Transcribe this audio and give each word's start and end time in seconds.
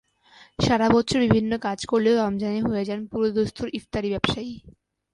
সারা 0.59 0.87
বছর 0.95 1.19
বিভিন্ন 1.25 1.51
কাজ 1.57 1.79
করলেও 1.85 2.15
রমজানে 2.17 2.59
হয়ে 2.61 2.83
যান 2.85 3.01
পুরোদস্তুর 3.11 3.67
ইফতারি 3.73 4.09
ব্যবসায়ী। 4.13 4.53